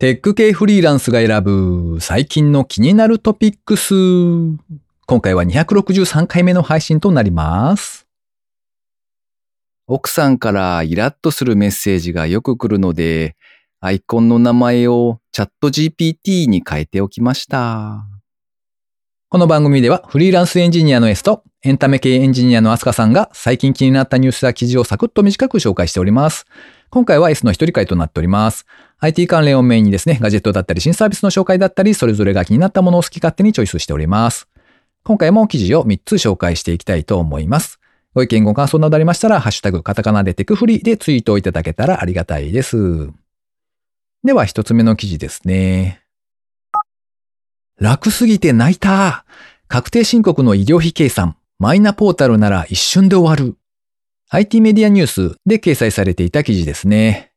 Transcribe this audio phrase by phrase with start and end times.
[0.00, 3.94] テック系フリーランスが選ぶ最近の気になるトピックス。
[5.04, 8.06] 今回は263回目の配信となります。
[9.86, 13.36] 奥さんからイラッとするメッセージがよく来るので、
[13.80, 18.06] アイコンの名前をチャット GPT に変えておきました。
[19.28, 26.46] この番組ではフリーランスエンジニアの S とエンタメ系エンジニアのアスカさんが最近気になったニュースや記事をサクッと短く紹介しております。
[26.90, 28.66] 今回は S の一人会となっております。
[28.98, 34.48] IT 関連をメインにですね、ガジェットだったり新サービスの紹介だったり、それぞれが気になったものを好き勝手にチョイスしております。
[35.04, 37.78] 今回も記事を3つ紹介していきたいと思います。
[38.12, 43.08] ご意見ご感想などありましたら、ハッシュタグカタカナでテクフリでツイートをいただけたらありがたいです。
[44.24, 46.02] では一つ目の記事ですね。
[47.78, 49.24] 楽すぎて泣いた
[49.68, 53.56] 確定申告の医療費計算、マイナポータルなら一瞬で終わる。
[54.32, 57.32] IT メディアニュースで掲載されていた記事ですね。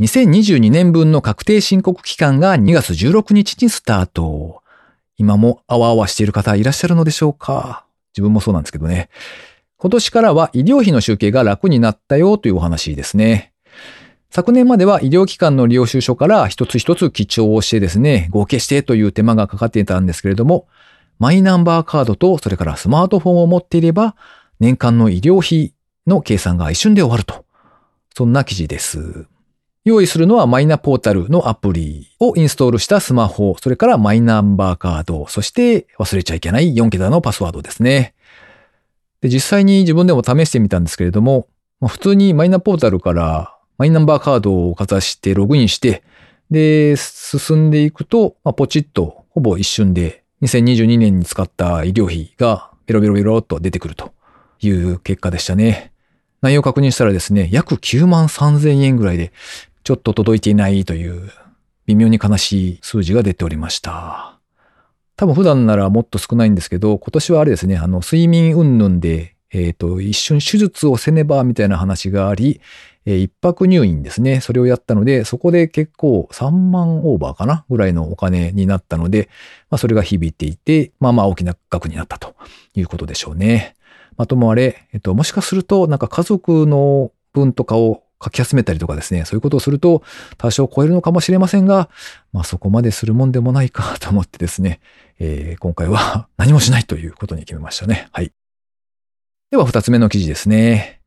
[0.00, 4.62] 2022年分の確定申告期間が2月16日にスタート。
[5.16, 9.08] 今もあわあわしている方いらっしゃるのでしょうか自分もそうなんですけどね。
[9.76, 13.52] 今年からは医療費の集計が楽になったよというお話ですね。
[14.30, 20.68] 昨年までは医療機関の領収書から一つ一つ記帳をしてですね、合計してという手間がかかっていたんですけれども、
[21.18, 24.14] マイナンバーカードとそれからスマートフォンを持っていれば、
[24.62, 25.74] 年間の医療費
[26.06, 27.44] の計算が一瞬で終わると。
[28.14, 29.26] そんな記事です。
[29.84, 38.14] 用意するのはマイナポータルのアプリをインストールしたスマホ、それからマイナンバーカード、そして忘れちゃいけない4桁のパスワードですね。
[39.20, 41.48] で実際に自分でも試してみたんですけれども、
[41.80, 46.04] まあ普通にマイナポータルからマイナンバーカードをかざしてログインして、
[46.52, 54.11] で、進んでいくと、まあ、ポチッとほぼ一瞬で2022年に使った医療費がベロベロベロっと出てくると
[54.66, 55.92] いう結果でしたね。
[56.40, 59.32] 内容を確認したらですね、約9万3000円ぐらいで
[59.84, 61.30] ちょっと届いていないという
[61.86, 64.38] 微妙に悲しい数字が出ておりました。
[65.16, 72.60] 多分普段ならもっと少ないんですけど、今年はあれですね、あの、睡眠云々で、えっ、と、一瞬手術をせねばみたいな話があり、
[73.04, 74.40] えー一泊入院ですね。
[74.40, 79.28] それをやったので、そこで結構3万オーバーかなぐらいのお金になったので、
[79.70, 82.34] まあそれが響いていて、まあまあ大きな額になったと
[82.74, 83.74] いうことでしょうね。
[84.16, 90.02] まともあれ、えっと、もしかするとなんか家族の分とかを書き集めたりとかですね、そういうことをすると
[90.38, 91.90] 多少超えるのかもしれませんが、
[92.32, 94.80] まあそこまでするもんでもないかと思ってですね、
[95.18, 98.08] えー今回は 何もしないということに決めましたね。
[98.12, 98.32] はい。
[99.50, 101.00] では二つ目の記事ですね。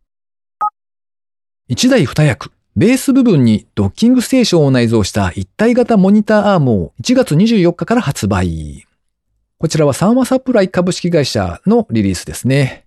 [1.67, 2.51] 一台二役。
[2.75, 8.85] ベース部分にドッキングステーションを内蔵した一体型モニターアームを1月24日から発売。
[9.57, 12.84] こちらはサンワサプライ株式会社のリリースですね。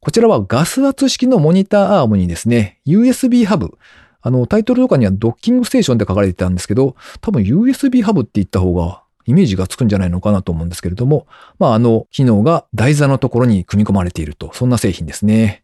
[0.00, 3.76] こちらはガス圧式のモニターアームにですね、USB ハブ。
[4.22, 11.26] あの、タイトルとかにはドッキングステーションって書かれてたんですけど、多分 USB ハブって言った方がイメージがつくんじゃないのかなと思うんですけれども、
[11.58, 15.63] まあ、あの、機能が台座のところに組み込まれていると、そんな製品ですね。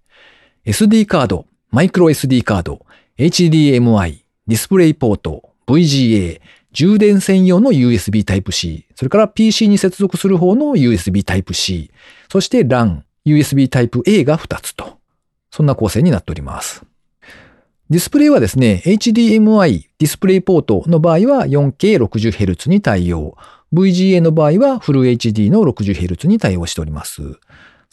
[0.66, 2.84] SD カード、マイクロ SD カード、
[3.16, 6.38] HDMI、ディスプレイポート、VGA、
[6.72, 11.90] 充電専用の USB Type-C、それから PC に接続する方の USB Type-C、
[12.30, 14.98] そして LAN、USB Type-A が2つと。
[15.50, 16.84] そんな構成になっております。
[17.88, 23.36] ディスプレイはですね、HDMI ディスプレイポートの場合は 4K60Hz に対応。
[23.72, 27.38] VGA の場合はフル HD の 60Hz に対応しております。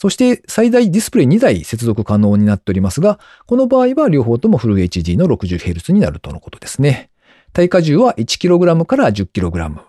[0.00, 7.10] そして最大ディスプレイ2台接続可能になっておりますが、この場合は両方ともフル HD の 60Hz になるとのことですね。
[7.52, 9.80] 耐荷重は 1kg から 10kg。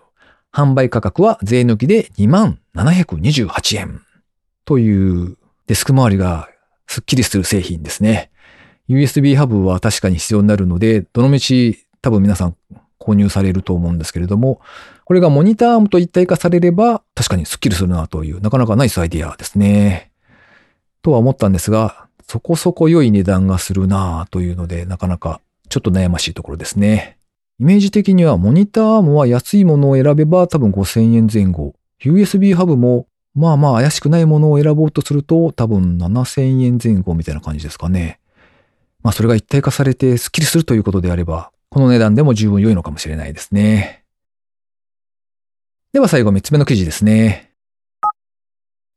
[0.52, 4.02] 販売価格は税抜きで2728円。
[4.64, 5.36] という
[5.68, 6.48] デスク周りが
[6.88, 8.32] スッキリする製品ですね。
[8.88, 12.56] USB ハブは確かに必要になるので、どのみち多分皆さん
[13.00, 14.60] 購入されると思うんですけれども、
[15.04, 20.12] これがモニターアームと一体化されれば確かにスッキリするなというなかなかナイスアイディアですね。
[21.02, 27.16] とは思ったんですが、そこそこ良い値段がするなというので、なかなかちょっと悩ましいところですね。
[27.58, 31.74] イメージ的にはモニターアームは安いものを選べば多分5000円前後。
[32.02, 38.18] USB ハブもまあまあ怪しくないものを選ぼうとすると多分7000円前後みたいな感じですかね。
[39.02, 44.04] まあそれが一体化されてスッキリするということであれば、この値段でも十分良いのかもしれないですね。
[45.92, 47.52] では最後三つ目の記事ですね。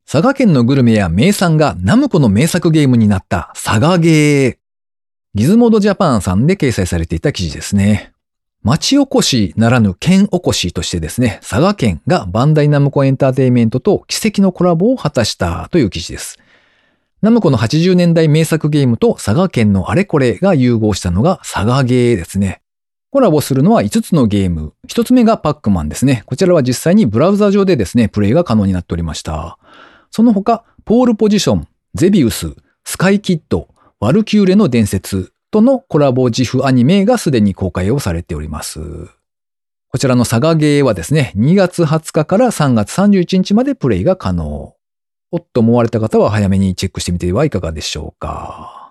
[0.06, 4.58] 佐賀県のグルメや名産がナムコの名作ゲームになった佐賀ゲー。
[5.36, 8.12] ギズモードジャパンさんで掲載されていた記事ですね。
[8.64, 16.40] 町おこしならぬ県おこしとしてですね、佐賀県がバンダイナムコエンターテイメントと奇跡のコラボを果たしたという記事です。
[17.22, 22.63] ナムコの80年代名作ゲームと佐賀県のあれこれが融合したのが佐賀ゲーですね。
[23.14, 24.74] コラボするのは5つのゲーム。
[24.88, 26.24] 1つ目がパックマンですね。
[26.26, 29.60] こちらは実際にブラウザ上でですね、プレイが可能になっておりました。
[30.10, 33.68] その他、ポールポジション、ゼビウス、スカイキッド、
[34.00, 38.80] ワルキューレの伝説、とのコラボ自負アニメがすでに公開をされております。
[39.90, 44.74] こちらのサガゲーはですね、2月20日から3月31日までプレイが可能。
[45.30, 48.83] おっと思われた方は早めにチェックしてみてはいかがでしょうか。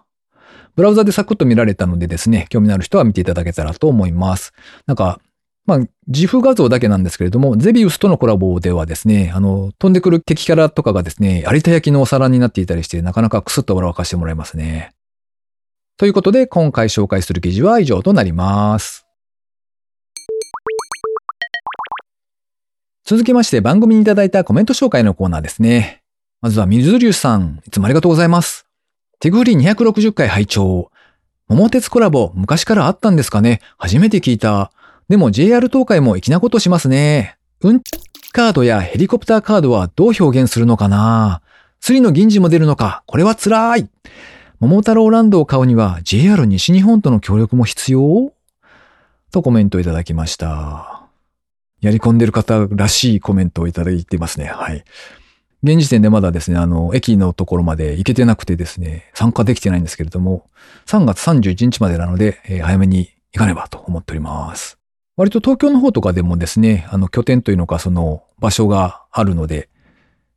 [0.75, 4.53] ブラウザでサクッと見られたのでですね、興味のある人は見ていただけたらと思います。
[4.87, 5.21] なんか、
[5.65, 5.79] まあ、
[6.09, 14.93] 自負画像だけなんですけれども、ゼビウスとのコラボではですね、あの、飛んでくる敵キャラとかがですね、有田焼のお皿になっていたりして、なかなかクスッと笑わかしてもらえますね。
[15.99, 19.07] ということで、今回紹介する記事は以上となります。
[23.05, 26.03] 続きまして番組にいただいたコメント紹介のコーナーですね。
[26.41, 28.67] まずは水流さん、いつもありがとうございます。
[29.23, 30.91] 手振り260回拝聴
[31.47, 33.61] 桃鉄コラボ、昔からあったんですかね？
[33.79, 34.73] 初めて聞いた。
[35.09, 37.37] でも JR 東海も粋なことしますね。
[37.61, 37.83] うん
[38.33, 41.41] カードやヘリコプターカードはどう表現するのかな？
[41.79, 43.05] 釣りの銀次も出るのか？
[43.07, 43.89] これは辛い
[44.59, 48.33] 桃太郎ランドを買うには JR 西日本との協力も必要？
[49.31, 51.07] とコメントいただきました。
[51.81, 54.47] やり込んでる方らしいコメントをいただいてますね。
[54.47, 54.83] はい。
[55.63, 60.51] 現時点でまだですね、あの、駅のところまで行けてなくてですね、参加できてないんですけれども、
[60.87, 64.79] 3月31日までなので、えー、早めに行かねばと思っております。
[65.17, 69.69] 割と東京の方とかでもですね、あの、拠点というのか、その場所があるので、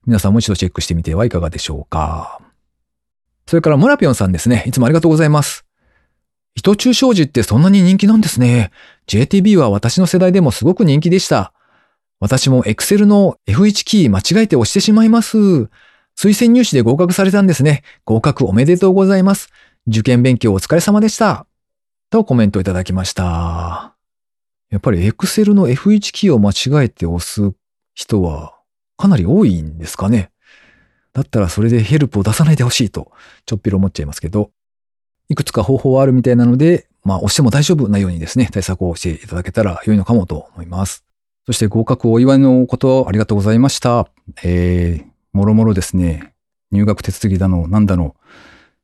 [0.06, 2.40] 皆さんもう一度チェックしてみてはいかがでしょうか。
[3.48, 4.64] それから村ぴょんさんですね。
[4.68, 5.66] いつもありがとうございます。
[6.54, 8.72] 糸中商事ってそんなに人気なんですね。
[9.08, 11.54] JTB は私の世代でもすごく人気でした。
[12.26, 15.38] 私も Excel の F1 キー間違えて押してしまいます。
[16.18, 17.84] 推薦入試で合格されたんですね。
[18.04, 19.52] 合格おめでとうございます。
[19.86, 21.46] 受験勉強お疲れ様でした。
[22.10, 23.96] とコメントいただきました。
[24.72, 27.54] やっぱり Excel の F1 キーを間違えて押す
[27.94, 28.58] 人は
[28.98, 30.32] かなり多いんですかね。
[31.14, 33.12] だったらそれでヘルプを出さないでほしいと、
[33.46, 34.50] ちょっぴり思っちゃいますけど、
[35.30, 41.06] いくつか方法はあるみたいなので、まあ押しても大丈夫なようにですね、対策をしていただけたら良いのかもと思います。
[41.46, 44.08] そして合格お祝いのことありがとうございました。
[44.44, 46.34] えー、もろもろですね、
[46.72, 48.16] 入学手続きだの、なんだの、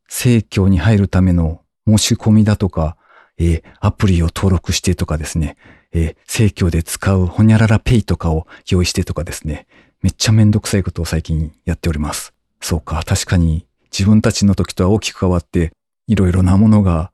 [0.07, 2.97] 生協に入るための申し込みだとか、
[3.37, 5.57] えー、アプリを登録してとかですね、
[5.91, 9.65] えー、生協で使うホニャララペイとかを用意してとかですね、
[10.01, 12.33] めっちゃめんどくさいことを最近やっております。
[12.59, 15.71] そうか、確かに自分たちの時とは大きく変わって、
[16.07, 17.11] いろいろなものが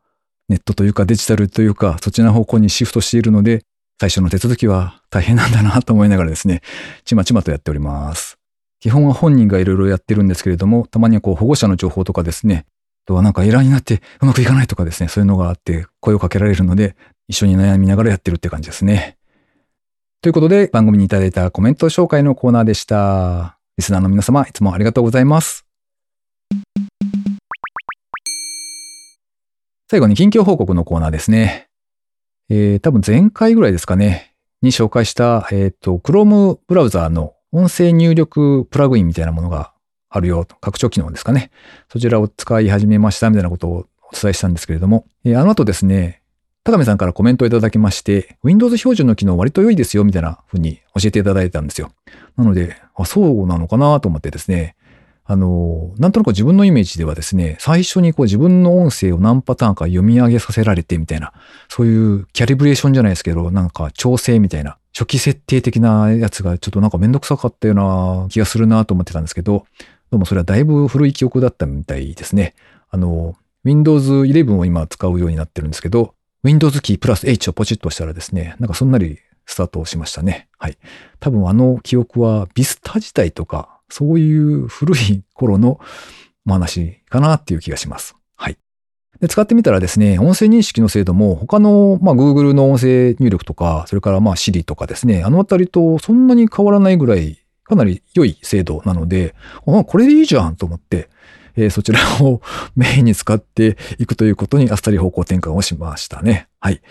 [0.49, 3.63] ネットというかデジタルというか、そっちの方向にシフトしているので、
[3.99, 6.61] 最初の手続きは大変なんだなと思いながらですね、
[7.03, 8.37] ちまちまとやっております。
[8.79, 12.65] 基本は本人がいろいろやってるんですけれども、たまにはこう保護者の情報とかですね、
[13.05, 16.95] あとはなんかエラーになってうまくいかないとかですね、そういうのがあって声をかけられるので、
[17.27, 19.17] 一緒に悩みながらやってるって感じですね。
[20.21, 23.57] ということで、番組にいただいたコメント紹介のコーナーでした。
[23.77, 25.65] リスナーの皆様、いつもありがとうございます。
[29.89, 31.66] 最後に近況報告のコーナーですね。
[32.49, 39.73] えー、多分前回ぐらいですかね、に紹介した、えっ、ー、と、Chrome ブラウザーの音声入力プラグインみたいなものが
[40.09, 41.51] あるよ、拡張機能ですかね。
[41.91, 46.21] そちらを使い始めましたみたいなことをお伝えしたんですけれども、えー、あの後ですね、
[46.63, 51.91] 高見さんからコメントをいただきまして、Windows 標準の機能割と良いですよ、みたいな風に教えていただいたんですよ。
[52.37, 54.76] なので、あ、そうなのかなと思ってですね、
[55.29, 61.33] あの、なんとなく自分のイメージではですね、最初にこう自分の音声を何パターンか読み上げさせられてみたいな、
[61.67, 69.65] そういうキャリブレーションじゃないですけど、なんか調整みたいな、初期設定的なやつがちょっとなんかめんどくさかったような気がするなと思ってたんですけど、
[70.11, 72.55] どうもそれはだいぶ古い記憶だったみたいですね。
[72.89, 80.47] あの、Windows 11を今使うようになってるんですけど、Windows キープラス H をポチッとしたらですね、なんかそんなにスタートしましたね。
[80.57, 80.77] はい。
[81.19, 85.79] 多分あの記憶は Vista 自体とか、そういう古い頃の
[86.45, 88.15] 話かなっていう気がします。
[88.35, 88.57] はい。
[89.19, 101.09] で、使ってみたらですね、音声認識の精度も他の、まあ、Google の音声入力とか、それからまあ Siri とかですね、あのあたりとそんなに変わらないぐらい、かなり良い精度なので、あ、これでいいじゃんと思って、
[101.57, 102.41] えー、そちらを
[102.75, 106.47] メインに使っていくということにあっさり方向転換をしましたね。
[106.59, 106.81] はい。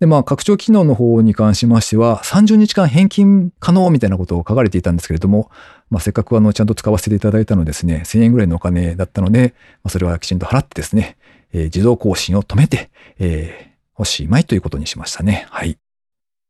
[0.00, 5.50] で、まあ、拡張機能の方に関しましては、30日間返金可能みたいなことを書かれていたんですけれども、
[5.90, 11.16] まあ、せっかくあの、ちゃんと使わせていただいたのですね、1000円ぐらいのお金だったので、まあ、それはきちんと払ってですね、
[11.52, 15.46] えー、自動更新を止めて、えー、おしまいということにしましたね。
[15.50, 15.78] はい。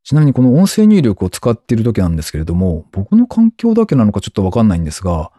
[0.05, 5.31] ちなみにこの音声入力を使っている時なんですけれども、僕の環境だけなのかちょっとわかんないんですが、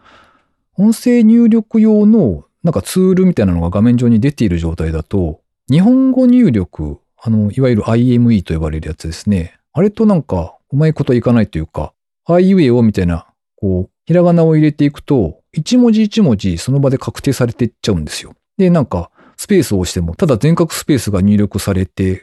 [0.78, 5.40] 音声入力用のなんかツールみたいなのが画面上に出ている状態だと、
[5.70, 9.58] 日本語入力、あの、いわゆる IME と呼ばれるやつですね。
[9.72, 11.92] あれとなんか、うまいこといかないというか、
[12.26, 13.26] あいうえおみたいな、
[13.56, 18.34] こう、ひらがなを入れていくと、一文字一文字その場で確定されていっちゃうんですよ。
[18.56, 22.22] で、なんか、スペースを押しても、ただ全角スペースが入力されて、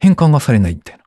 [0.00, 1.04] 変換がされないみたいな。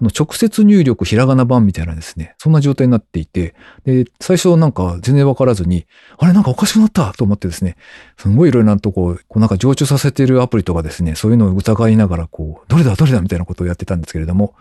[0.00, 5.86] あの、直接入力ひらがな版みたいなですね、そんな状態になっていて、で、最初なんか全然わからずに、
[6.18, 7.12] あれなんかおかしくなった！
[7.12, 7.76] と思ってですね、
[8.18, 12.94] すごいいろいろなとこ、こうなんか常駐させてるアプリとかですね、そういうのを疑いながら、こう、どれだ？
[12.96, 13.20] どれだ？
[13.20, 14.54] みたいなことをやってたんですけれども、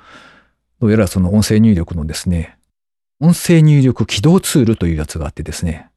[0.79, 2.57] どうやらその音声入力のですね、
[3.23, 5.89] 音声入力起動ツールというやつがあってですね、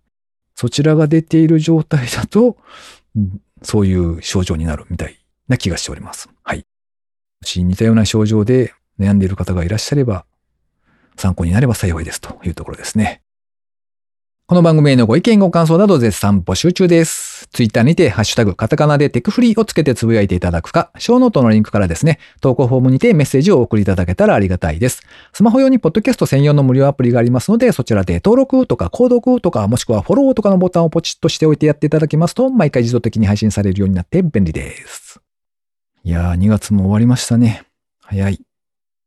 [0.55, 2.57] そちらが出ている状態だと、
[3.63, 5.19] そういう症状になるみたい
[5.49, 6.29] な気がしております。
[6.45, 6.59] はい。
[6.59, 6.65] も
[7.43, 10.25] し似たような症状で悩んでいる方がいらっしゃれば、
[11.17, 13.23] 参考になれば幸いですというところですね。
[14.49, 17.49] この番組へのご意見ご感想など絶賛募集中です。
[17.53, 25.03] ツイッターにてハッシュタグカタカナでテクフリーをつけてつぶやいていただくか、ショーノートのリンクからですね、投稿フォームにてメッセージをお送りいただけたらありがたいです。
[25.33, 35.21] スマホ用にポッドキャスト専用の無料アプリがありますので、そちらで登録とか購読とか、もしくはフォローとかのボタンをポチッとしておいてやっていただきますと、毎回自動的に配信されるようになって便利です。
[36.05, 37.65] いやー、2月も終わりましたね。
[38.01, 38.46] 早い。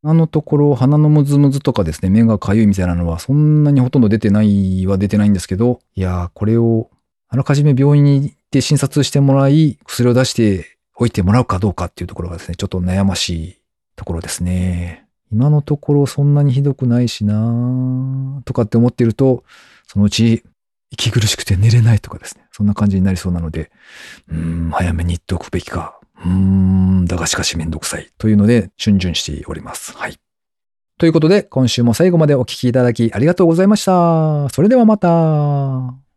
[0.01, 6.89] あのところ鼻のムズムズとかですね、目がかゆいみたいなのはそんなにほとんど出てないは出てないんですけど、いやー、これを
[7.27, 13.57] あらかじめ病院に行って診察してもらい、薬を出しておいてもらうかどうかっていうところがですね、ちょっと悩ましい
[13.97, 15.05] ところですね。
[15.31, 19.43] 今のところそんなにひどくないしなとかって思っていると、
[19.85, 20.43] そのうち
[20.91, 23.69] 息苦しくて寝れないとかですね、そんな感じになりそうなので、
[24.29, 28.09] うーん、早めに言っておくべきかうーん、だがしかしめんどくさい。
[28.17, 29.95] というので、チュしております。
[29.97, 30.17] はい。
[30.97, 34.49] ということで、今週も最後までお聴きいただきありがとうございました。
[34.49, 36.08] それではまた。